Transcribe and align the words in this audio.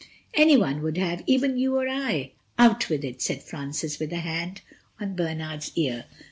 Anyone 0.33 0.81
would 0.81 0.97
have. 0.97 1.21
Even 1.27 1.57
you 1.59 1.75
or 1.77 1.87
I. 1.87 2.31
"Out 2.57 2.89
with 2.89 3.03
it," 3.03 3.21
said 3.21 3.43
Francis, 3.43 3.99
with 3.99 4.11
a 4.11 4.15
hand 4.21 4.61
on 4.99 5.15
Bernard's 5.15 5.71
ear. 5.75 6.05